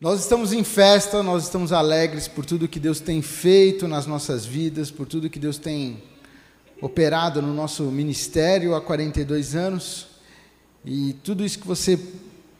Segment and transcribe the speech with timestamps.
[0.00, 4.46] Nós estamos em festa, nós estamos alegres por tudo que Deus tem feito nas nossas
[4.46, 6.00] vidas, por tudo que Deus tem
[6.80, 10.06] operado no nosso ministério há 42 anos.
[10.84, 11.98] E tudo isso que você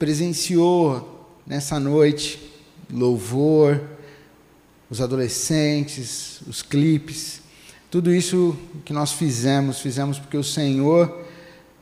[0.00, 2.40] presenciou nessa noite,
[2.92, 3.82] louvor,
[4.90, 7.40] os adolescentes, os clipes,
[7.88, 11.24] tudo isso que nós fizemos, fizemos porque o Senhor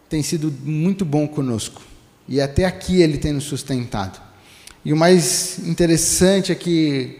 [0.06, 1.80] tem sido muito bom conosco.
[2.28, 4.25] E até aqui Ele tem nos sustentado.
[4.86, 7.18] E o mais interessante é que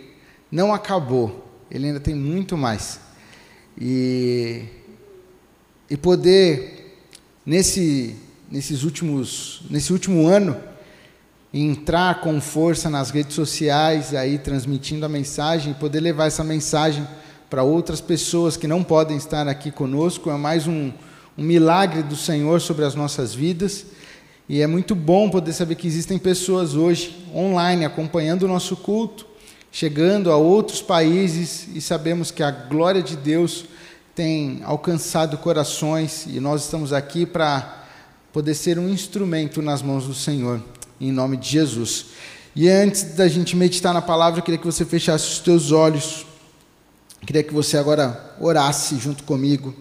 [0.53, 3.01] não acabou, ele ainda tem muito mais.
[3.77, 4.63] E,
[5.91, 6.97] e poder,
[7.45, 8.15] nesse,
[8.49, 10.57] nesses últimos, nesse último ano,
[11.53, 17.05] entrar com força nas redes sociais, aí transmitindo a mensagem, e poder levar essa mensagem
[17.51, 20.93] para outras pessoas que não podem estar aqui conosco, é mais um,
[21.37, 23.87] um milagre do Senhor sobre as nossas vidas.
[24.49, 29.27] E é muito bom poder saber que existem pessoas hoje online acompanhando o nosso culto,
[29.73, 33.65] chegando a outros países e sabemos que a glória de Deus
[34.15, 37.85] tem alcançado corações e nós estamos aqui para
[38.33, 40.63] poder ser um instrumento nas mãos do Senhor,
[41.01, 42.07] em nome de Jesus.
[42.55, 46.25] E antes da gente meditar na palavra, eu queria que você fechasse os teus olhos.
[47.21, 49.75] Eu queria que você agora orasse junto comigo,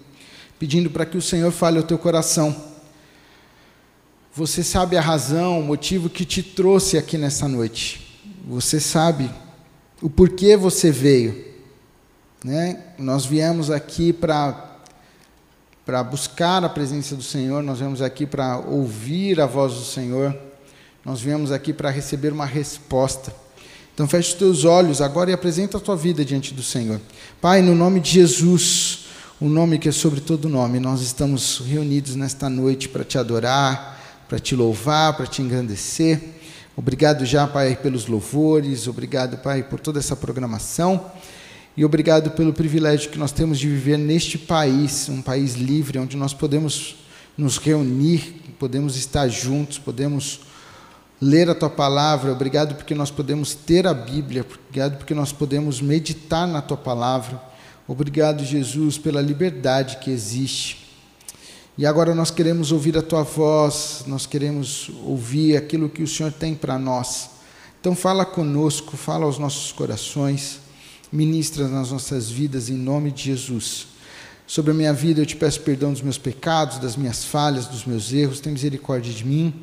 [0.58, 2.75] pedindo para que o Senhor fale ao teu coração.
[4.36, 8.20] Você sabe a razão, o motivo que te trouxe aqui nessa noite.
[8.46, 9.32] Você sabe
[10.02, 11.54] o porquê você veio.
[12.44, 12.82] Né?
[13.00, 14.74] Nós viemos aqui para
[15.86, 20.36] para buscar a presença do Senhor, nós viemos aqui para ouvir a voz do Senhor,
[21.06, 23.32] nós viemos aqui para receber uma resposta.
[23.94, 27.00] Então feche os teus olhos agora e apresenta a tua vida diante do Senhor.
[27.40, 29.06] Pai, no nome de Jesus,
[29.40, 33.95] o nome que é sobre todo nome, nós estamos reunidos nesta noite para te adorar,
[34.28, 36.22] para te louvar, para te engrandecer.
[36.76, 41.12] Obrigado já, Pai, pelos louvores, obrigado, Pai, por toda essa programação.
[41.78, 46.18] E obrigado pelo privilégio que nós temos de viver neste país, um país livre, onde
[46.18, 46.98] nós podemos
[47.38, 50.42] nos reunir, podemos estar juntos, podemos
[51.22, 52.32] ler a tua palavra.
[52.32, 57.42] Obrigado porque nós podemos ter a Bíblia, obrigado porque nós podemos meditar na tua palavra.
[57.88, 60.85] Obrigado, Jesus, pela liberdade que existe.
[61.78, 66.32] E agora nós queremos ouvir a tua voz, nós queremos ouvir aquilo que o Senhor
[66.32, 67.32] tem para nós.
[67.82, 70.62] Então fala conosco, fala aos nossos corações,
[71.12, 73.88] ministra nas nossas vidas em nome de Jesus.
[74.48, 77.84] Sobre a minha vida eu te peço perdão dos meus pecados, das minhas falhas, dos
[77.84, 79.54] meus erros, tem misericórdia de mim.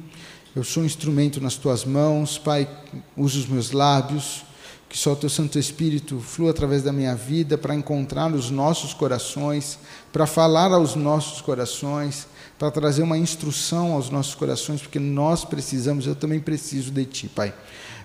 [0.54, 2.68] Eu sou um instrumento nas tuas mãos, Pai,
[3.16, 4.44] usa os meus lábios,
[4.92, 8.92] que só o teu Santo Espírito flua através da minha vida para encontrar nos nossos
[8.92, 9.78] corações,
[10.12, 12.26] para falar aos nossos corações,
[12.58, 17.26] para trazer uma instrução aos nossos corações, porque nós precisamos, eu também preciso de Ti,
[17.26, 17.54] Pai.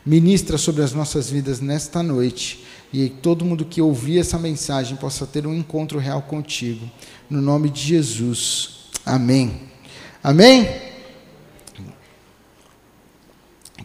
[0.05, 5.27] Ministra sobre as nossas vidas nesta noite e todo mundo que ouvir essa mensagem possa
[5.27, 6.89] ter um encontro real contigo.
[7.29, 8.85] No nome de Jesus.
[9.05, 9.63] Amém.
[10.23, 10.69] Amém?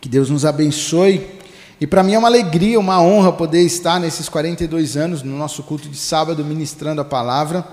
[0.00, 1.41] Que Deus nos abençoe.
[1.82, 5.65] E para mim é uma alegria, uma honra poder estar nesses 42 anos no nosso
[5.65, 7.66] culto de sábado ministrando a palavra.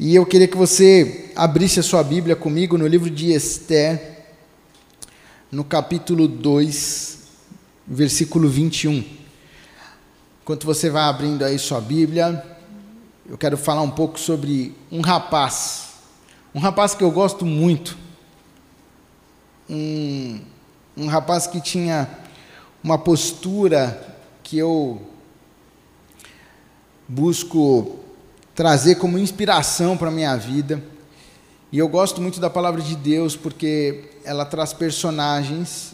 [0.00, 4.24] E eu queria que você abrisse a sua Bíblia comigo no livro de Esther,
[5.52, 7.18] no capítulo 2,
[7.86, 9.04] versículo 21.
[10.42, 12.42] Enquanto você vai abrindo aí sua Bíblia,
[13.28, 15.88] eu quero falar um pouco sobre um rapaz.
[16.54, 17.98] Um rapaz que eu gosto muito.
[19.68, 20.40] Um,
[20.96, 22.24] um rapaz que tinha
[22.82, 25.00] uma postura que eu
[27.08, 27.98] busco
[28.54, 30.82] trazer como inspiração para a minha vida.
[31.70, 35.92] E eu gosto muito da palavra de Deus porque ela traz personagens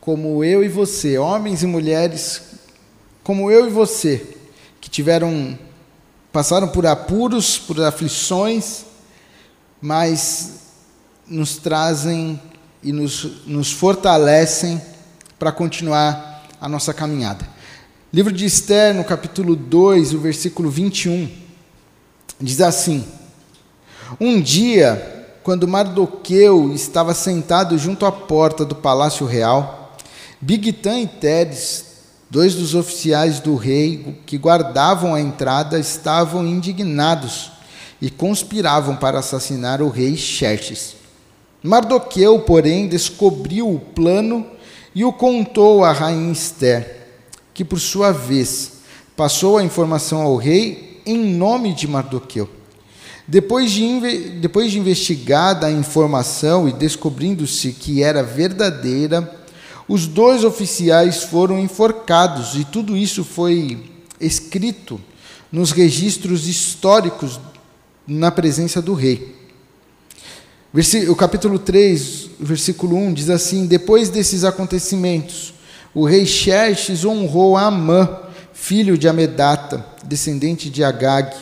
[0.00, 2.42] como eu e você, homens e mulheres
[3.22, 4.36] como eu e você,
[4.80, 5.58] que tiveram
[6.32, 8.84] passaram por apuros, por aflições,
[9.80, 10.60] mas
[11.26, 12.40] nos trazem
[12.82, 14.80] e nos, nos fortalecem
[15.40, 17.48] para continuar a nossa caminhada.
[18.12, 21.30] Livro de Esther, no capítulo 2, o versículo 21,
[22.38, 23.06] diz assim:
[24.20, 29.96] Um dia, quando Mardoqueu estava sentado junto à porta do palácio real,
[30.42, 31.86] Bigtan e Teres,
[32.28, 37.50] dois dos oficiais do rei que guardavam a entrada, estavam indignados
[37.98, 40.96] e conspiravam para assassinar o rei Xerxes.
[41.62, 44.59] Mardoqueu, porém, descobriu o plano
[44.94, 46.98] e o contou à rainha Esther,
[47.54, 48.72] que por sua vez
[49.16, 52.48] passou a informação ao rei em nome de Mardoqueu.
[53.26, 59.38] Depois de, depois de investigada a informação e descobrindo-se que era verdadeira,
[59.86, 63.90] os dois oficiais foram enforcados, e tudo isso foi
[64.20, 65.00] escrito
[65.50, 67.40] nos registros históricos
[68.06, 69.39] na presença do rei.
[70.72, 75.52] O capítulo 3, versículo 1 diz assim: Depois desses acontecimentos,
[75.92, 78.08] o rei Xerxes honrou Amã,
[78.52, 81.34] filho de Amedata, descendente de Agag,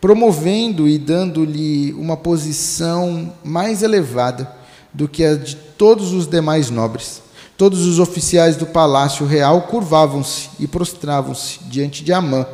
[0.00, 4.48] promovendo e dando-lhe uma posição mais elevada
[4.94, 7.20] do que a de todos os demais nobres.
[7.56, 12.46] Todos os oficiais do palácio real curvavam-se e prostravam-se diante de Amã,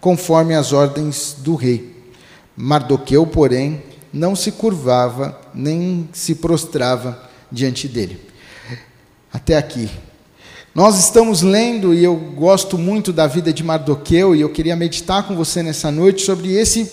[0.00, 1.94] conforme as ordens do rei.
[2.56, 3.80] Mardoqueu, porém,
[4.12, 8.20] não se curvava nem se prostrava diante dele.
[9.32, 9.90] Até aqui.
[10.74, 15.24] Nós estamos lendo, e eu gosto muito da vida de Mardoqueu, e eu queria meditar
[15.24, 16.88] com você nessa noite sobre esse,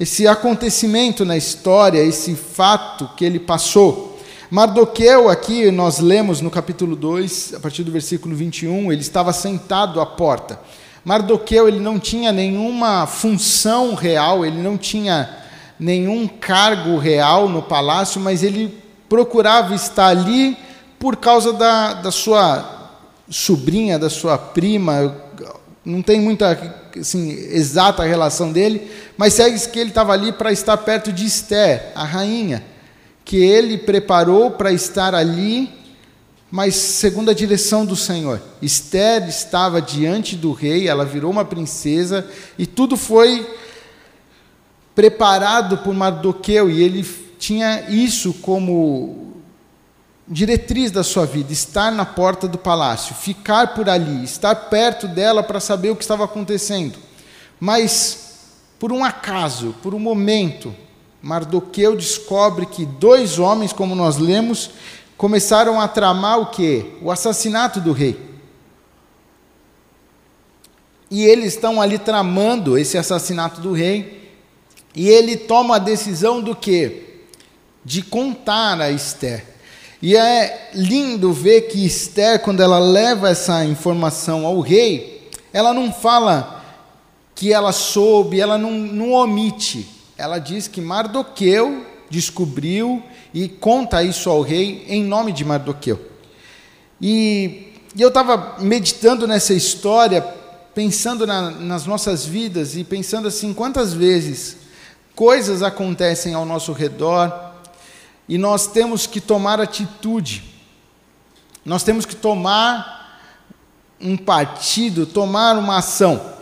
[0.00, 4.18] esse acontecimento na história, esse fato que ele passou.
[4.50, 10.00] Mardoqueu, aqui nós lemos no capítulo 2, a partir do versículo 21, ele estava sentado
[10.00, 10.58] à porta.
[11.04, 15.36] Mardoqueu, ele não tinha nenhuma função real, ele não tinha
[15.80, 18.78] nenhum cargo real no palácio, mas ele
[19.08, 20.56] procurava estar ali
[20.98, 22.92] por causa da, da sua
[23.28, 25.16] sobrinha, da sua prima,
[25.84, 26.56] não tem muita
[27.00, 31.90] assim, exata relação dele, mas segue que ele estava ali para estar perto de Esther,
[31.94, 32.62] a rainha
[33.30, 35.70] que ele preparou para estar ali,
[36.50, 38.42] mas segundo a direção do Senhor.
[38.60, 42.28] Esther estava diante do rei, ela virou uma princesa
[42.58, 43.48] e tudo foi
[45.00, 47.02] preparado por Mardoqueu e ele
[47.38, 49.32] tinha isso como
[50.28, 55.42] diretriz da sua vida, estar na porta do palácio, ficar por ali, estar perto dela
[55.42, 56.98] para saber o que estava acontecendo.
[57.58, 58.42] Mas
[58.78, 60.74] por um acaso, por um momento,
[61.22, 64.68] Mardoqueu descobre que dois homens, como nós lemos,
[65.16, 66.92] começaram a tramar o quê?
[67.00, 68.20] O assassinato do rei.
[71.10, 74.19] E eles estão ali tramando esse assassinato do rei.
[74.94, 77.20] E ele toma a decisão do quê?
[77.84, 79.44] De contar a Esther.
[80.02, 85.92] E é lindo ver que Esther, quando ela leva essa informação ao rei, ela não
[85.92, 86.64] fala
[87.34, 93.02] que ela soube, ela não, não omite ela diz que Mardoqueu descobriu
[93.32, 95.98] e conta isso ao rei em nome de Mardoqueu.
[97.00, 100.20] E, e eu estava meditando nessa história,
[100.74, 104.58] pensando na, nas nossas vidas e pensando assim: quantas vezes
[105.20, 107.52] coisas acontecem ao nosso redor
[108.26, 110.42] e nós temos que tomar atitude,
[111.62, 113.20] nós temos que tomar
[114.00, 116.38] um partido, tomar uma ação.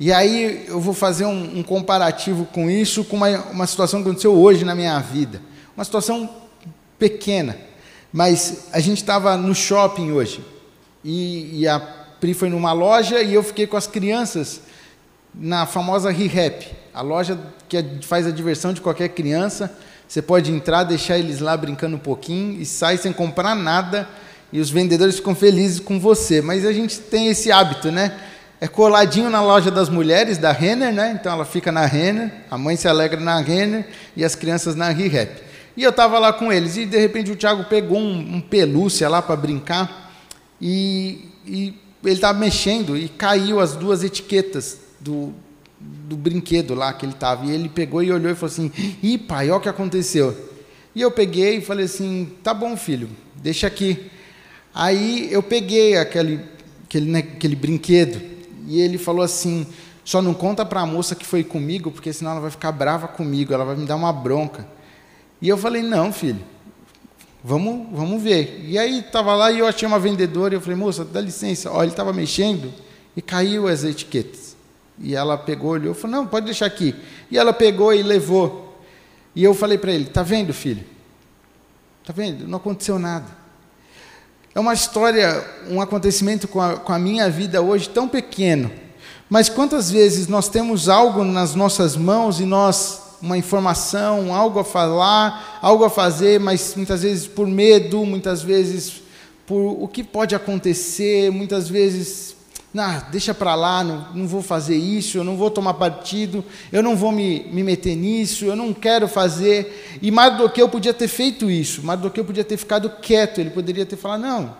[0.00, 4.08] E aí eu vou fazer um, um comparativo com isso, com uma, uma situação que
[4.08, 5.42] aconteceu hoje na minha vida.
[5.76, 6.30] Uma situação
[6.98, 7.58] pequena,
[8.10, 10.42] mas a gente estava no shopping hoje.
[11.04, 14.62] E, e, a Pri foi numa loja e eu fiquei com as crianças
[15.34, 17.38] na famosa ReHap, a loja
[17.68, 19.72] que é, faz a diversão de qualquer criança.
[20.06, 24.08] Você pode entrar, deixar eles lá brincando um pouquinho e sai sem comprar nada
[24.52, 26.40] e os vendedores ficam felizes com você.
[26.40, 28.18] Mas a gente tem esse hábito, né?
[28.60, 31.16] é coladinho na loja das mulheres da Renner, né?
[31.18, 33.86] Então ela fica na Renner, a mãe se alegra na Renner
[34.16, 35.42] e as crianças na ReHap.
[35.76, 39.08] E eu estava lá com eles e de repente o Thiago pegou um, um pelúcia
[39.08, 40.12] lá para brincar
[40.60, 45.32] e, e ele estava mexendo e caiu as duas etiquetas do,
[45.78, 47.46] do brinquedo lá que ele estava.
[47.46, 50.36] E ele pegou e olhou e falou assim: Ih, pai, olha o que aconteceu.
[50.94, 54.10] E eu peguei e falei assim: Tá bom, filho, deixa aqui.
[54.74, 56.40] Aí eu peguei aquele,
[56.84, 58.20] aquele, né, aquele brinquedo
[58.68, 59.66] e ele falou assim:
[60.04, 63.08] só não conta para a moça que foi comigo, porque senão ela vai ficar brava
[63.08, 64.68] comigo, ela vai me dar uma bronca.
[65.40, 66.40] E eu falei: não, filho,
[67.42, 68.64] vamos, vamos ver.
[68.66, 71.70] E aí estava lá e eu achei uma vendedora, e eu falei: moça, dá licença,
[71.70, 72.72] ó, ele estava mexendo
[73.16, 74.47] e caiu as etiquetas.
[75.00, 76.94] E ela pegou, olhou, falou: não, pode deixar aqui.
[77.30, 78.82] E ela pegou e levou.
[79.34, 80.84] E eu falei para ele: tá vendo, filho?
[82.04, 82.48] Tá vendo?
[82.48, 83.26] Não aconteceu nada.
[84.54, 88.70] É uma história, um acontecimento com a, com a minha vida hoje tão pequeno.
[89.28, 94.64] Mas quantas vezes nós temos algo nas nossas mãos e nós, uma informação, algo a
[94.64, 99.02] falar, algo a fazer, mas muitas vezes por medo, muitas vezes
[99.46, 102.34] por o que pode acontecer, muitas vezes
[102.72, 106.82] não, deixa para lá, não, não vou fazer isso, eu não vou tomar partido, eu
[106.82, 109.98] não vou me, me meter nisso, eu não quero fazer.
[110.02, 114.20] E Mardoqueu podia ter feito isso, Mardoqueu podia ter ficado quieto, ele poderia ter falado,
[114.20, 114.56] não,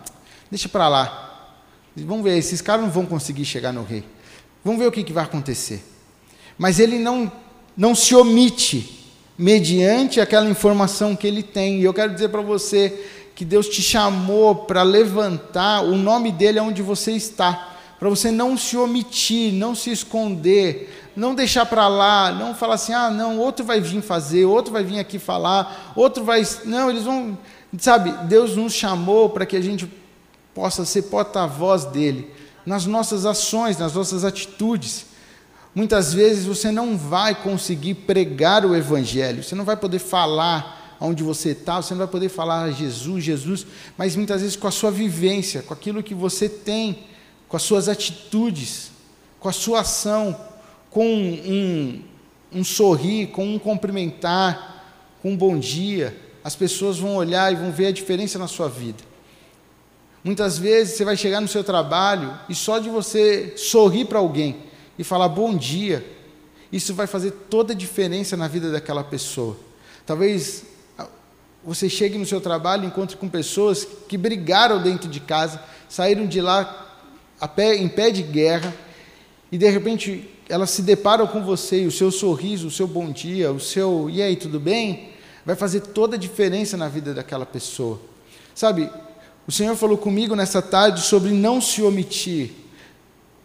[0.50, 1.24] deixa para lá.
[1.96, 4.04] Vamos ver, esses caras não vão conseguir chegar no rei.
[4.64, 5.84] Vamos ver o que, que vai acontecer.
[6.56, 7.30] Mas ele não,
[7.76, 8.98] não se omite
[9.36, 11.80] mediante aquela informação que ele tem.
[11.80, 16.58] E eu quero dizer para você que Deus te chamou para levantar o nome dele
[16.58, 22.30] onde você está, para você não se omitir, não se esconder, não deixar para lá,
[22.30, 26.24] não falar assim: ah, não, outro vai vir fazer, outro vai vir aqui falar, outro
[26.24, 26.46] vai.
[26.64, 27.36] Não, eles vão.
[27.78, 29.90] Sabe, Deus nos chamou para que a gente
[30.54, 32.32] possa ser porta-voz dele,
[32.64, 35.06] nas nossas ações, nas nossas atitudes.
[35.74, 41.22] Muitas vezes você não vai conseguir pregar o Evangelho, você não vai poder falar onde
[41.22, 44.90] você está, você não vai poder falar Jesus, Jesus, mas muitas vezes com a sua
[44.90, 47.06] vivência, com aquilo que você tem,
[47.48, 48.90] com as suas atitudes,
[49.40, 50.38] com a sua ação,
[50.90, 52.02] com um,
[52.52, 54.84] um sorrir, com um cumprimentar,
[55.22, 58.68] com um bom dia, as pessoas vão olhar e vão ver a diferença na sua
[58.68, 59.02] vida.
[60.22, 64.56] Muitas vezes você vai chegar no seu trabalho e só de você sorrir para alguém,
[64.98, 66.04] e falar bom dia,
[66.72, 69.56] isso vai fazer toda a diferença na vida daquela pessoa.
[70.04, 70.64] Talvez
[70.98, 71.06] ah,
[71.64, 76.26] você chegue no seu trabalho e encontre com pessoas que brigaram dentro de casa, saíram
[76.26, 76.87] de lá
[77.46, 78.74] pé, em pé de guerra,
[79.52, 83.10] e de repente elas se deparam com você e o seu sorriso, o seu bom
[83.12, 85.10] dia, o seu e aí, tudo bem?
[85.44, 88.00] Vai fazer toda a diferença na vida daquela pessoa.
[88.54, 88.90] Sabe,
[89.46, 92.50] o Senhor falou comigo nessa tarde sobre não se omitir.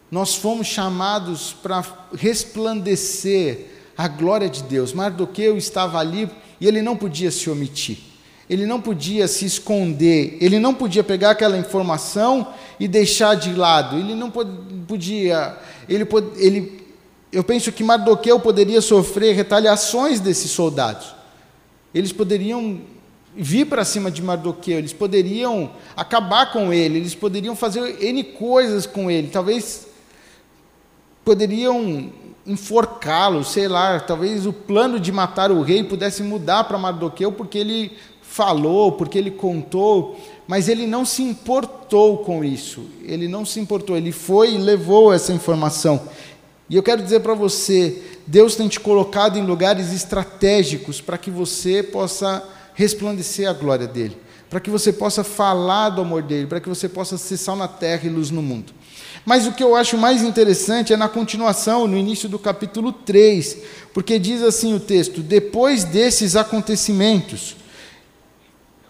[0.09, 1.83] Nós fomos chamados para
[2.15, 4.93] resplandecer a glória de Deus.
[4.93, 8.12] Mardoqueu estava ali e ele não podia se omitir.
[8.49, 12.47] Ele não podia se esconder, ele não podia pegar aquela informação
[12.79, 13.97] e deixar de lado.
[13.97, 15.57] Ele não podia,
[15.87, 16.07] ele,
[16.37, 16.83] ele
[17.31, 21.15] eu penso que Mardoqueu poderia sofrer retaliações desses soldados.
[21.93, 22.81] Eles poderiam
[23.35, 28.85] vir para cima de Mardoqueu, eles poderiam acabar com ele, eles poderiam fazer N coisas
[28.85, 29.29] com ele.
[29.29, 29.87] Talvez
[31.25, 32.11] poderiam
[32.45, 37.57] enforcá-lo, sei lá, talvez o plano de matar o rei pudesse mudar para Mardoqueu porque
[37.57, 37.97] ele
[38.33, 42.85] falou, porque ele contou, mas ele não se importou com isso.
[43.03, 46.01] Ele não se importou, ele foi e levou essa informação.
[46.67, 51.29] E eu quero dizer para você, Deus tem te colocado em lugares estratégicos para que
[51.29, 54.17] você possa resplandecer a glória dele,
[54.49, 57.67] para que você possa falar do amor dele, para que você possa ser sal na
[57.67, 58.73] terra e luz no mundo.
[59.23, 63.57] Mas o que eu acho mais interessante é na continuação, no início do capítulo 3,
[63.93, 67.57] porque diz assim o texto: depois desses acontecimentos,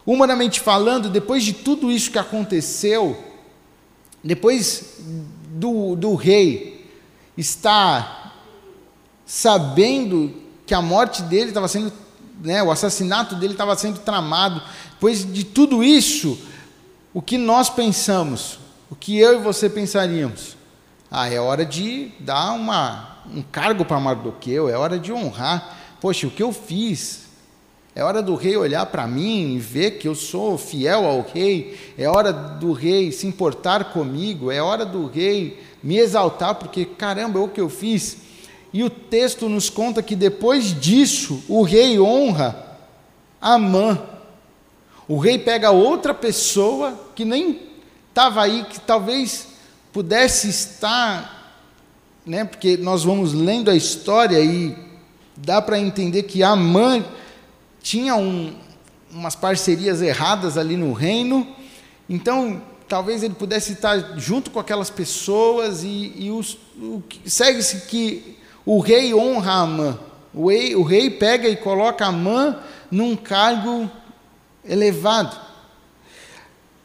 [0.06, 3.22] humanamente falando, depois de tudo isso que aconteceu,
[4.24, 4.98] depois
[5.50, 6.90] do, do rei
[7.38, 8.36] estar
[9.26, 10.34] sabendo
[10.66, 11.92] que a morte dele estava sendo,
[12.42, 16.38] né, o assassinato dele estava sendo tramado, depois de tudo isso,
[17.14, 18.60] o que nós pensamos?
[18.94, 20.56] o que eu e você pensaríamos?
[21.10, 25.78] Ah, é hora de dar uma, um cargo para Mardoqueu, é hora de honrar.
[26.00, 27.23] Poxa, o que eu fiz?
[27.96, 31.78] É hora do rei olhar para mim e ver que eu sou fiel ao rei.
[31.98, 34.52] É hora do rei se importar comigo.
[34.52, 38.18] É hora do rei me exaltar, porque caramba, é o que eu fiz.
[38.74, 42.74] E o texto nos conta que depois disso, o rei honra
[43.44, 44.02] Amã.
[45.06, 47.60] O rei pega outra pessoa que nem
[48.08, 49.50] estava aí que talvez
[49.92, 51.60] pudesse estar,
[52.26, 54.74] né, porque nós vamos lendo a história e
[55.36, 57.06] dá para entender que a mãe
[57.84, 58.56] tinha um,
[59.12, 61.46] umas parcerias erradas ali no reino,
[62.10, 68.40] então talvez ele pudesse estar junto com aquelas pessoas e, e os, o, segue-se que
[68.66, 70.00] o rei honra Amã.
[70.34, 72.58] O rei, o rei pega e coloca Amã
[72.90, 73.92] num cargo
[74.64, 75.38] elevado.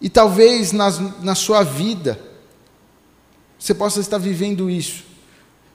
[0.00, 2.18] E talvez nas, na sua vida
[3.58, 5.04] você possa estar vivendo isso.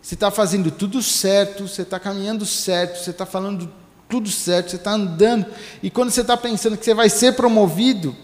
[0.01, 3.71] Você está fazendo tudo certo, você está caminhando certo, você está falando
[4.13, 5.47] tudo certo, você está andando.
[5.81, 8.15] E quando você está pensando que você vai ser promovido,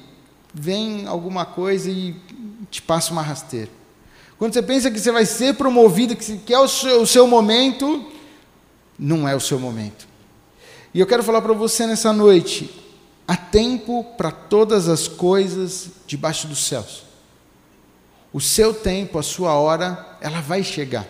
[0.53, 2.15] vem alguma coisa e
[2.69, 3.71] te passa uma rasteira.
[4.37, 8.05] Quando você pensa que você vai ser promovido, que é o seu, o seu momento,
[8.99, 10.07] não é o seu momento.
[10.93, 12.69] E eu quero falar para você nessa noite:
[13.27, 17.01] Há tempo para todas as coisas debaixo dos céus.
[18.31, 21.07] O seu tempo, a sua hora, ela vai chegar.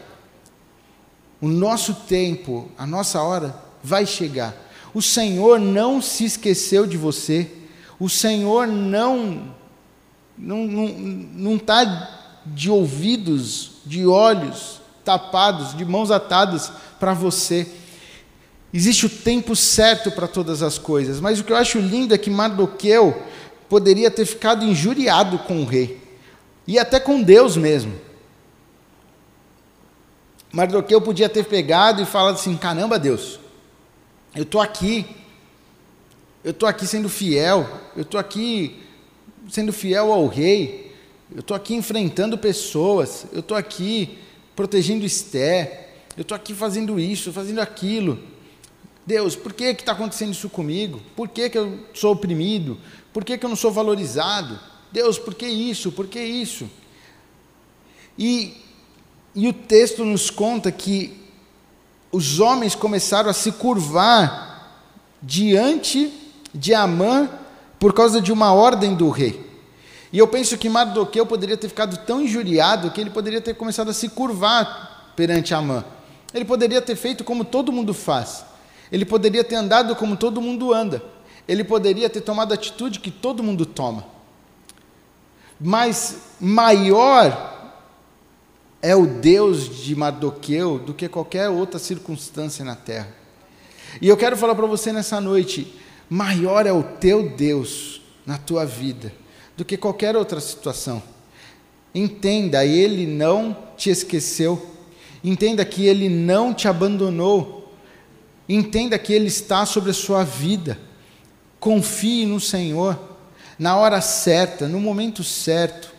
[1.41, 4.68] O nosso tempo, a nossa hora, vai chegar.
[4.93, 7.49] O Senhor não se esqueceu de você.
[7.99, 9.57] O Senhor não
[10.41, 17.67] não está de ouvidos, de olhos tapados, de mãos atadas para você.
[18.73, 22.17] Existe o tempo certo para todas as coisas, mas o que eu acho lindo é
[22.17, 23.23] que Mardoqueu
[23.67, 25.99] poderia ter ficado injuriado com o rei,
[26.67, 27.93] e até com Deus mesmo.
[30.51, 33.39] Mardoqueu podia ter pegado e falado assim: caramba, Deus,
[34.39, 35.05] eu estou aqui,
[36.45, 38.81] eu estou aqui sendo fiel, eu estou aqui
[39.49, 40.95] sendo fiel ao rei,
[41.29, 44.17] eu estou aqui enfrentando pessoas, eu estou aqui
[44.55, 48.17] protegendo Esté, eu estou aqui fazendo isso, fazendo aquilo.
[49.05, 51.01] Deus, por que está acontecendo isso comigo?
[51.17, 52.77] Por que, que eu sou oprimido?
[53.11, 54.57] Por que, que eu não sou valorizado?
[54.89, 55.91] Deus, por que isso?
[55.91, 56.69] Por que isso?
[58.17, 58.53] E,
[59.35, 61.18] e o texto nos conta que
[62.11, 64.83] os homens começaram a se curvar
[65.21, 66.11] diante
[66.53, 67.29] de Amã
[67.79, 69.47] por causa de uma ordem do rei.
[70.11, 73.89] E eu penso que Mardoqueu poderia ter ficado tão injuriado que ele poderia ter começado
[73.89, 75.83] a se curvar perante Amã.
[76.33, 78.43] Ele poderia ter feito como todo mundo faz.
[78.91, 81.03] Ele poderia ter andado como todo mundo anda.
[81.47, 84.05] Ele poderia ter tomado a atitude que todo mundo toma.
[85.59, 87.48] Mas maior
[88.81, 93.13] é o Deus de Mardoqueu do que qualquer outra circunstância na terra.
[94.01, 95.75] E eu quero falar para você nessa noite:
[96.09, 99.11] maior é o teu Deus na tua vida
[99.57, 101.03] do que qualquer outra situação.
[101.93, 104.65] Entenda, Ele não te esqueceu.
[105.23, 107.73] Entenda que Ele não te abandonou.
[108.47, 110.79] Entenda que Ele está sobre a sua vida.
[111.59, 112.97] Confie no Senhor.
[113.57, 115.93] Na hora certa, no momento certo,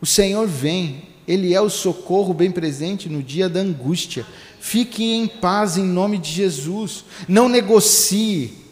[0.00, 1.02] o Senhor vem.
[1.28, 4.26] Ele é o socorro bem presente no dia da angústia.
[4.58, 7.04] Fique em paz em nome de Jesus.
[7.28, 8.66] Não negocie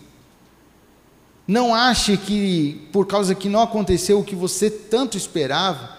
[1.47, 5.97] não ache que, por causa que não aconteceu o que você tanto esperava,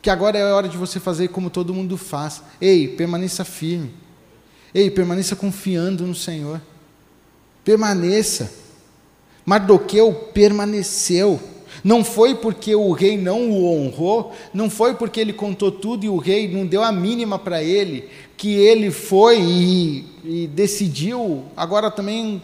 [0.00, 2.42] que agora é hora de você fazer como todo mundo faz.
[2.60, 3.92] Ei, permaneça firme.
[4.72, 6.62] Ei, permaneça confiando no Senhor.
[7.62, 8.50] Permaneça.
[9.44, 11.40] Mardoqueu permaneceu.
[11.82, 16.08] Não foi porque o rei não o honrou, não foi porque ele contou tudo e
[16.08, 21.90] o rei não deu a mínima para ele, que ele foi e, e decidiu agora
[21.90, 22.42] também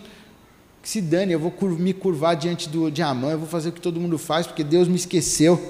[0.83, 3.81] se dane, eu vou me curvar diante do, de Amã, eu vou fazer o que
[3.81, 5.61] todo mundo faz, porque Deus me esqueceu,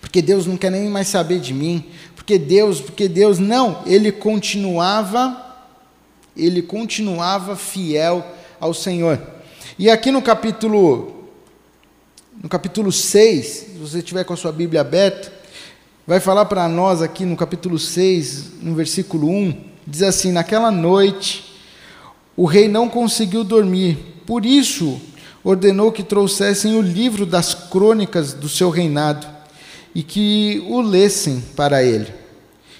[0.00, 1.84] porque Deus não quer nem mais saber de mim,
[2.16, 5.40] porque Deus, porque Deus, não, ele continuava,
[6.36, 8.26] ele continuava fiel
[8.58, 9.20] ao Senhor.
[9.78, 11.21] E aqui no capítulo,
[12.42, 15.32] no capítulo 6, se você tiver com a sua Bíblia aberta,
[16.04, 21.44] vai falar para nós aqui no capítulo 6, no versículo 1, diz assim: Naquela noite,
[22.36, 25.00] o rei não conseguiu dormir, por isso
[25.44, 29.24] ordenou que trouxessem o livro das crônicas do seu reinado
[29.94, 32.12] e que o lessem para ele.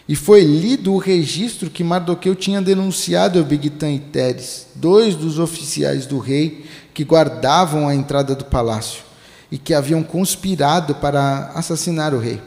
[0.08, 5.38] E foi lido o registro que Mardoqueu tinha denunciado a Bigtan e Teres, dois dos
[5.38, 9.11] oficiais do rei que guardavam a entrada do palácio
[9.52, 12.40] e que haviam conspirado para assassinar o rei.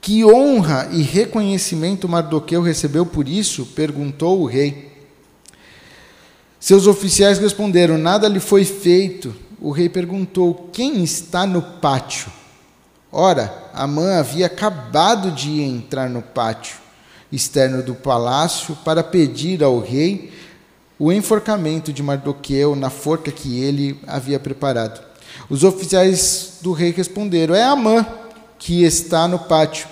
[0.00, 3.66] Que honra e reconhecimento Mardoqueu recebeu por isso?
[3.74, 4.92] perguntou o rei.
[6.60, 9.34] Seus oficiais responderam: Nada lhe foi feito.
[9.60, 12.30] O rei perguntou: Quem está no pátio?
[13.10, 16.76] Ora, Amã havia acabado de entrar no pátio
[17.32, 20.32] externo do palácio para pedir ao rei
[20.96, 25.13] o enforcamento de Mardoqueu na forca que ele havia preparado.
[25.48, 28.06] Os oficiais do rei responderam: É Amã
[28.58, 29.86] que está no pátio.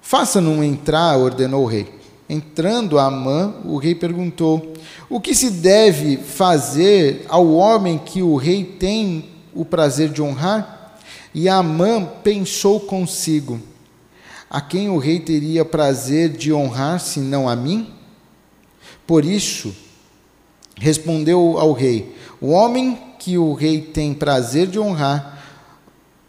[0.00, 2.00] Faça-no entrar, ordenou o rei.
[2.28, 4.74] Entrando Amã, o rei perguntou:
[5.08, 10.96] O que se deve fazer ao homem que o rei tem o prazer de honrar?
[11.34, 13.60] E Amã pensou consigo:
[14.48, 17.92] A quem o rei teria prazer de honrar, senão a mim?
[19.04, 19.74] Por isso,
[20.76, 25.38] respondeu ao rei: O homem que o rei tem prazer de honrar,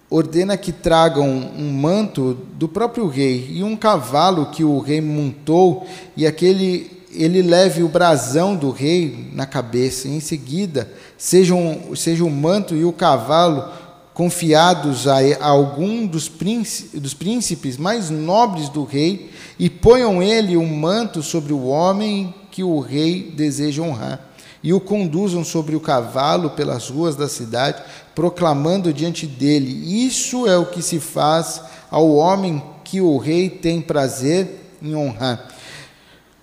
[0.09, 5.87] ordena que tragam um manto do próprio rei e um cavalo que o rei montou
[6.17, 10.07] e aquele ele leve o brasão do rei na cabeça.
[10.07, 13.69] Em seguida, sejam seja o manto e o cavalo
[14.13, 20.57] confiados a, a algum dos príncipes, dos príncipes mais nobres do rei e ponham ele
[20.57, 24.30] um manto sobre o homem que o rei deseja honrar
[24.63, 27.81] e o conduzam sobre o cavalo pelas ruas da cidade,
[28.13, 33.81] proclamando diante dele: Isso é o que se faz ao homem que o rei tem
[33.81, 35.47] prazer em honrar.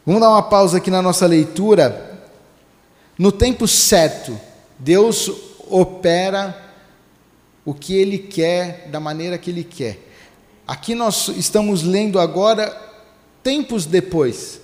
[0.04, 2.06] Vamos dar uma pausa aqui na nossa leitura.
[3.18, 4.38] No tempo certo,
[4.78, 5.30] Deus
[5.68, 6.56] opera
[7.64, 9.98] o que Ele quer, da maneira que Ele quer.
[10.66, 12.74] Aqui nós estamos lendo agora,
[13.42, 14.60] tempos depois.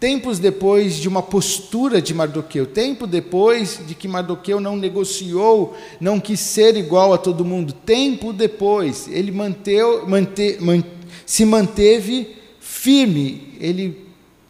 [0.00, 6.18] Tempos depois de uma postura de Mardoqueu, tempo depois de que Mardoqueu não negociou, não
[6.18, 10.82] quis ser igual a todo mundo, tempo depois, ele manteu, mante, man,
[11.26, 14.06] se manteve firme, ele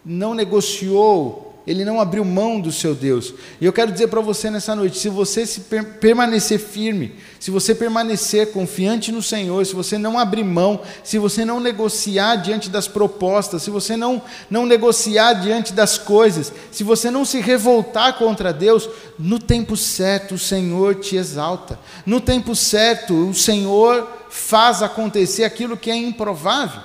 [0.07, 3.35] não negociou ele não abriu mão do seu Deus.
[3.61, 7.50] E eu quero dizer para você nessa noite: se você se per permanecer firme, se
[7.50, 12.68] você permanecer confiante no Senhor, se você não abrir mão, se você não negociar diante
[12.68, 18.18] das propostas, se você não, não negociar diante das coisas, se você não se revoltar
[18.18, 21.81] contra Deus, no tempo certo o Senhor te exalta.
[22.05, 26.83] No tempo certo o Senhor faz acontecer aquilo que é improvável.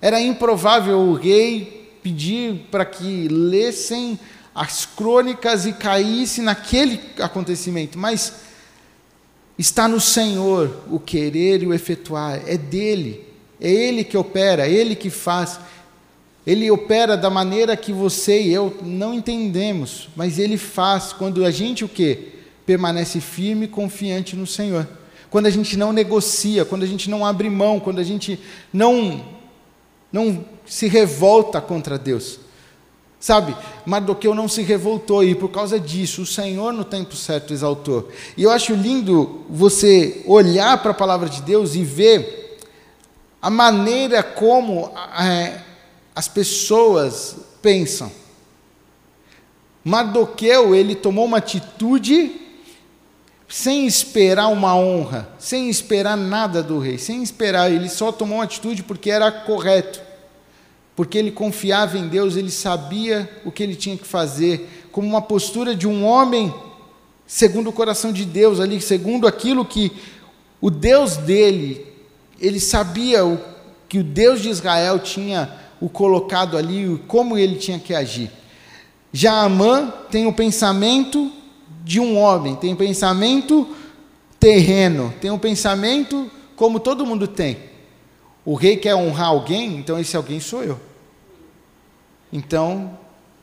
[0.00, 4.18] Era improvável o rei pedir para que lessem
[4.54, 8.45] as crônicas e caísse naquele acontecimento, mas
[9.58, 13.26] está no Senhor o querer e o efetuar, é dele,
[13.60, 15.58] é ele que opera, é ele que faz.
[16.46, 21.50] Ele opera da maneira que você e eu não entendemos, mas ele faz quando a
[21.50, 22.28] gente o quê?
[22.64, 24.86] Permanece firme e confiante no Senhor.
[25.28, 28.38] Quando a gente não negocia, quando a gente não abre mão, quando a gente
[28.72, 29.24] não
[30.12, 32.38] não se revolta contra Deus.
[33.18, 38.08] Sabe, Mardoqueu não se revoltou e por causa disso o Senhor no tempo certo exaltou.
[38.36, 42.58] E eu acho lindo você olhar para a palavra de Deus e ver
[43.40, 45.60] a maneira como é,
[46.14, 48.10] as pessoas pensam.
[49.82, 52.40] Mardoqueu, ele tomou uma atitude
[53.48, 58.44] sem esperar uma honra, sem esperar nada do rei, sem esperar, ele só tomou uma
[58.44, 60.05] atitude porque era correto.
[60.96, 65.20] Porque ele confiava em Deus, ele sabia o que ele tinha que fazer, como uma
[65.22, 66.52] postura de um homem
[67.26, 69.92] segundo o coração de Deus ali, segundo aquilo que
[70.60, 71.86] o Deus dele,
[72.40, 73.38] ele sabia o
[73.88, 78.30] que o Deus de Israel tinha o colocado ali, como ele tinha que agir.
[79.12, 81.30] Já Amã tem o pensamento
[81.84, 83.68] de um homem, tem o pensamento
[84.40, 87.58] terreno, tem o pensamento como todo mundo tem.
[88.46, 90.80] O rei quer honrar alguém, então esse alguém sou eu.
[92.32, 92.98] Então,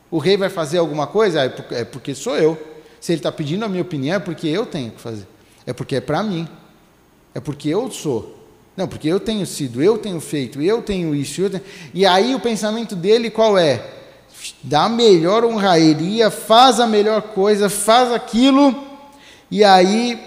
[0.09, 1.43] o rei vai fazer alguma coisa?
[1.43, 2.57] É, é porque sou eu.
[2.99, 5.27] Se ele está pedindo a minha opinião, é porque eu tenho que fazer.
[5.65, 6.47] É porque é para mim.
[7.35, 8.39] É porque eu sou.
[8.75, 11.41] Não, porque eu tenho sido, eu tenho feito, eu tenho isso.
[11.41, 11.63] Eu tenho...
[11.93, 14.01] E aí o pensamento dele qual é?
[14.63, 18.75] dá a melhor honraria, faz a melhor coisa, faz aquilo,
[19.49, 20.19] e aí,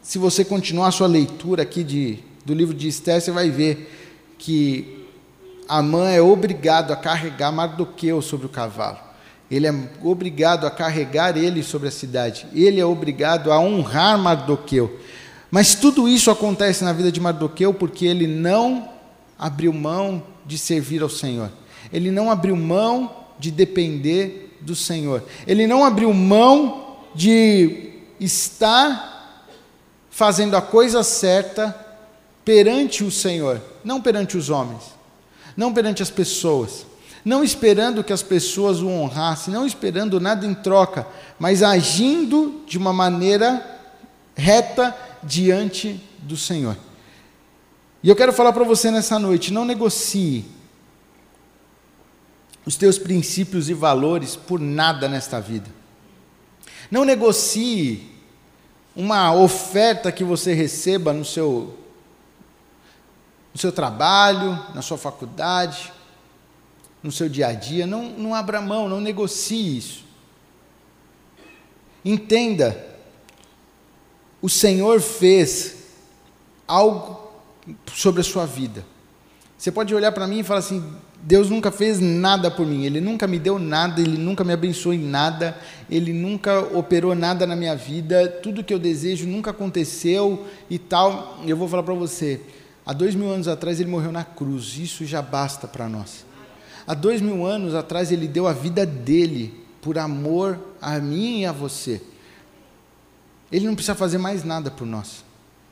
[0.00, 4.34] se você continuar a sua leitura aqui de, do livro de Esther, você vai ver
[4.38, 5.06] que
[5.68, 8.98] Amã é obrigado a carregar Mardoqueu sobre o cavalo.
[9.50, 12.46] Ele é obrigado a carregar ele sobre a cidade.
[12.54, 14.98] Ele é obrigado a honrar Mardoqueu.
[15.50, 18.88] Mas tudo isso acontece na vida de Mardoqueu porque ele não
[19.38, 21.50] abriu mão de servir ao Senhor.
[21.92, 25.22] Ele não abriu mão de depender do Senhor.
[25.46, 29.48] Ele não abriu mão de estar
[30.10, 31.81] fazendo a coisa certa
[32.44, 34.82] perante o Senhor, não perante os homens,
[35.56, 36.86] não perante as pessoas,
[37.24, 41.06] não esperando que as pessoas o honrassem, não esperando nada em troca,
[41.38, 43.64] mas agindo de uma maneira
[44.34, 46.76] reta diante do Senhor.
[48.02, 50.44] E eu quero falar para você nessa noite: não negocie
[52.64, 55.70] os teus princípios e valores por nada nesta vida.
[56.90, 58.10] Não negocie
[58.94, 61.78] uma oferta que você receba no seu,
[63.52, 65.92] no seu trabalho, na sua faculdade,
[67.02, 67.86] no seu dia a dia.
[67.86, 70.04] Não, não abra mão, não negocie isso.
[72.04, 72.84] Entenda,
[74.40, 75.76] o Senhor fez
[76.66, 77.30] algo
[77.94, 78.84] sobre a sua vida.
[79.56, 80.82] Você pode olhar para mim e falar assim:
[81.22, 84.92] Deus nunca fez nada por mim, Ele nunca me deu nada, Ele nunca me abençoou
[84.92, 85.56] em nada,
[85.88, 91.38] Ele nunca operou nada na minha vida, tudo que eu desejo nunca aconteceu e tal.
[91.46, 92.40] Eu vou falar para você:
[92.84, 96.24] há dois mil anos atrás Ele morreu na cruz, isso já basta para nós.
[96.86, 101.46] Há dois mil anos atrás Ele deu a vida dele por amor a mim e
[101.46, 102.00] a você.
[103.50, 105.24] Ele não precisa fazer mais nada por nós.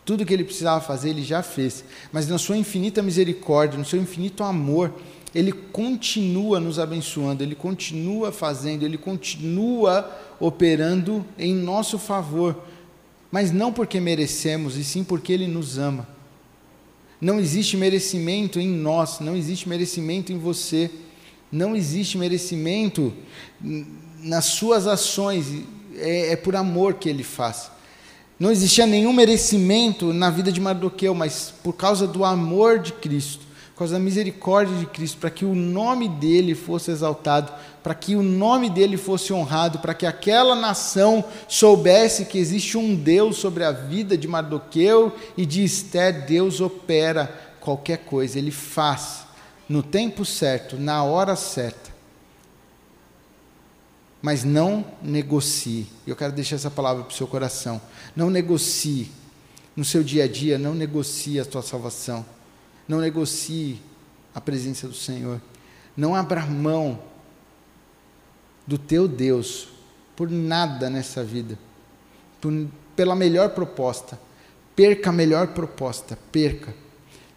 [0.05, 1.85] Tudo que ele precisava fazer, ele já fez.
[2.13, 4.93] Mas na sua infinita misericórdia, no seu infinito amor,
[5.35, 12.57] ele continua nos abençoando, ele continua fazendo, ele continua operando em nosso favor.
[13.31, 16.07] Mas não porque merecemos, e sim porque ele nos ama.
[17.21, 20.91] Não existe merecimento em nós, não existe merecimento em você,
[21.53, 23.13] não existe merecimento
[24.23, 25.47] nas suas ações,
[25.97, 27.71] é, é por amor que ele faz.
[28.39, 33.45] Não existia nenhum merecimento na vida de Mardoqueu, mas por causa do amor de Cristo,
[33.81, 37.51] causa da misericórdia de Cristo, para que o nome dele fosse exaltado,
[37.83, 42.95] para que o nome dele fosse honrado, para que aquela nação soubesse que existe um
[42.95, 49.25] Deus sobre a vida de Mardoqueu e de Esther, Deus opera qualquer coisa, ele faz
[49.67, 51.91] no tempo certo, na hora certa.
[54.21, 55.87] mas não negocie.
[56.07, 57.81] Eu quero deixar essa palavra para o seu coração.
[58.15, 59.11] Não negocie
[59.75, 62.27] no seu dia a dia, não negocie a tua salvação.
[62.91, 63.81] Não negocie
[64.35, 65.41] a presença do Senhor.
[65.97, 67.01] Não abra mão
[68.67, 69.69] do teu Deus
[70.17, 71.57] por nada nessa vida.
[72.41, 74.19] Por, pela melhor proposta.
[74.75, 76.75] Perca a melhor proposta, perca.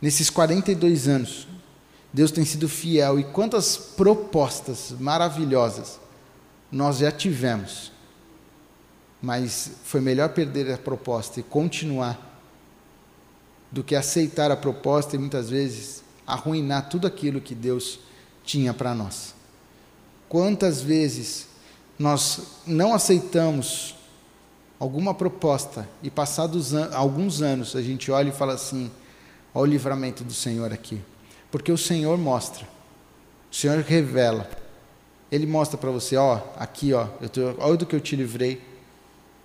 [0.02, 1.48] Nesses 42 anos,
[2.12, 6.00] Deus tem sido fiel e quantas propostas maravilhosas
[6.72, 7.92] nós já tivemos.
[9.22, 12.33] Mas foi melhor perder a proposta e continuar
[13.74, 18.00] do que aceitar a proposta e muitas vezes arruinar tudo aquilo que Deus
[18.44, 19.34] tinha para nós.
[20.30, 21.48] Quantas vezes
[21.98, 23.96] nós não aceitamos
[24.80, 28.92] alguma proposta e passados an alguns anos a gente olha e fala assim:
[29.56, 31.02] olha o livramento do Senhor aqui.
[31.50, 32.68] Porque o Senhor mostra,
[33.52, 34.48] o Senhor revela.
[35.32, 38.62] Ele mostra para você, ó, aqui, ó, eu tô, olha do que eu te livrei,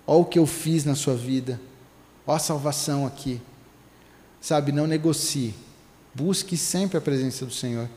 [0.05, 1.59] olha o que eu fiz na sua vida,
[2.27, 3.41] ó a salvação aqui.
[4.41, 5.53] Sabe, não negocie.
[6.13, 7.89] Busque sempre a presença do Senhor.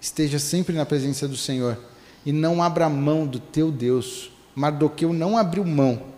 [0.00, 1.78] Esteja sempre na presença do Senhor.
[2.24, 4.30] E não abra mão do teu Deus.
[4.54, 6.10] Mardoqueu não abriu mão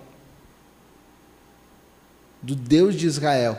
[2.42, 3.58] do Deus de Israel.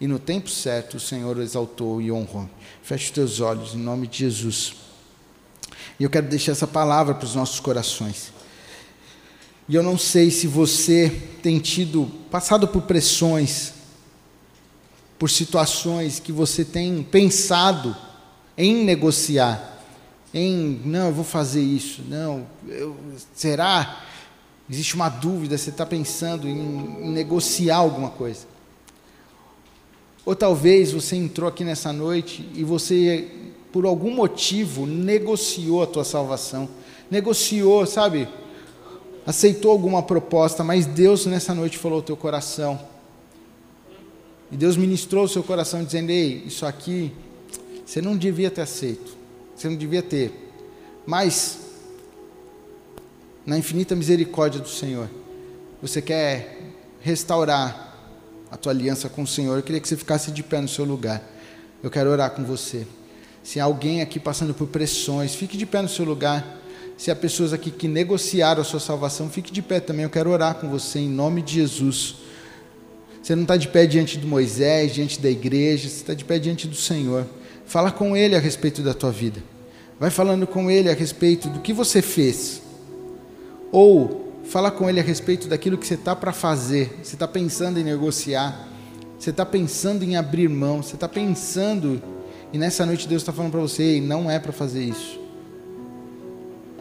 [0.00, 2.48] E no tempo certo o Senhor o exaltou e honrou.
[2.82, 4.74] Feche os teus olhos em nome de Jesus.
[6.00, 8.32] E eu quero deixar essa palavra para os nossos corações.
[9.68, 11.08] E eu não sei se você
[11.42, 13.74] tem tido, passado por pressões,
[15.22, 17.96] por situações que você tem pensado
[18.58, 19.80] em negociar,
[20.34, 22.96] em não, eu vou fazer isso, não, eu,
[23.32, 24.02] será?
[24.68, 26.58] Existe uma dúvida, você está pensando em,
[27.04, 28.48] em negociar alguma coisa.
[30.26, 33.28] Ou talvez você entrou aqui nessa noite e você,
[33.70, 36.68] por algum motivo, negociou a tua salvação.
[37.08, 38.26] Negociou, sabe?
[39.24, 42.90] Aceitou alguma proposta, mas Deus nessa noite falou ao teu coração:
[44.52, 47.10] e Deus ministrou o seu coração dizendo: Ei, isso aqui
[47.86, 49.16] você não devia ter aceito,
[49.56, 50.30] você não devia ter.
[51.06, 51.58] Mas,
[53.46, 55.08] na infinita misericórdia do Senhor,
[55.80, 56.60] você quer
[57.00, 57.98] restaurar
[58.50, 59.56] a tua aliança com o Senhor.
[59.56, 61.22] Eu queria que você ficasse de pé no seu lugar.
[61.82, 62.86] Eu quero orar com você.
[63.42, 66.60] Se há alguém aqui passando por pressões, fique de pé no seu lugar.
[66.98, 70.04] Se há pessoas aqui que negociaram a sua salvação, fique de pé também.
[70.04, 72.21] Eu quero orar com você em nome de Jesus.
[73.22, 76.40] Você não está de pé diante de Moisés, diante da igreja, você está de pé
[76.40, 77.24] diante do Senhor.
[77.64, 79.40] Fala com Ele a respeito da tua vida.
[79.98, 82.60] Vai falando com Ele a respeito do que você fez.
[83.70, 86.98] Ou fala com Ele a respeito daquilo que você está para fazer.
[87.00, 88.68] Você está pensando em negociar.
[89.16, 90.82] Você está pensando em abrir mão.
[90.82, 92.02] Você está pensando.
[92.52, 95.20] E nessa noite Deus está falando para você: não é para fazer isso.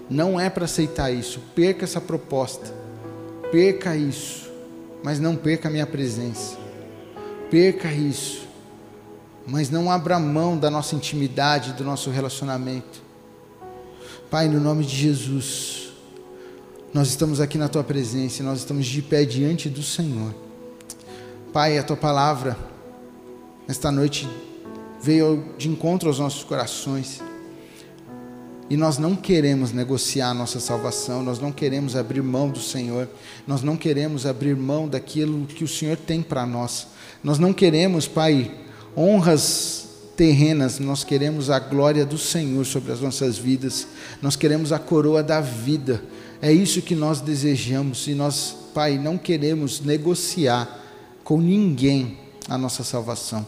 [0.10, 1.40] Não é para aceitar isso.
[1.54, 2.74] Perca essa proposta.
[3.52, 4.51] Perca isso
[5.04, 6.58] mas não perca a minha presença.
[7.50, 8.48] Perca isso,
[9.46, 13.02] mas não abra mão da nossa intimidade, do nosso relacionamento.
[14.30, 15.92] Pai, no nome de Jesus,
[16.94, 20.34] nós estamos aqui na tua presença, nós estamos de pé diante do Senhor.
[21.52, 22.58] Pai, a tua palavra,
[23.68, 24.30] nesta noite,
[25.02, 27.22] veio de encontro aos nossos corações.
[28.72, 33.06] E nós não queremos negociar a nossa salvação, nós não queremos abrir mão do Senhor,
[33.46, 36.88] nós não queremos abrir mão daquilo que o Senhor tem para nós.
[37.22, 38.50] Nós não queremos, Pai,
[38.96, 43.88] honras terrenas, nós queremos a glória do Senhor sobre as nossas vidas,
[44.22, 46.02] nós queremos a coroa da vida.
[46.42, 50.80] É isso que nós desejamos e nós, Pai, não queremos negociar
[51.26, 53.46] com ninguém a nossa salvação.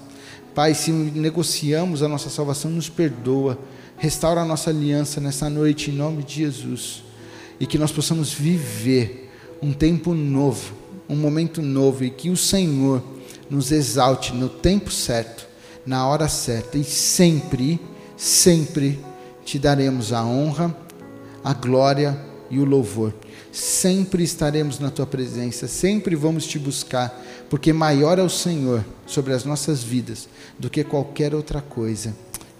[0.53, 3.57] Pai, se negociamos a nossa salvação, nos perdoa
[3.97, 7.03] Restaura a nossa aliança nessa noite em nome de Jesus.
[7.59, 10.73] E que nós possamos viver um tempo novo,
[11.07, 13.01] um momento novo e que o Senhor
[13.49, 15.47] nos exalte no tempo certo,
[15.85, 17.79] na hora certa e sempre,
[18.17, 18.99] sempre
[19.45, 20.75] te daremos a honra,
[21.43, 23.13] a glória e o louvor.
[23.51, 29.33] Sempre estaremos na tua presença, sempre vamos te buscar, porque maior é o Senhor sobre
[29.33, 30.27] as nossas vidas
[30.57, 32.15] do que qualquer outra coisa.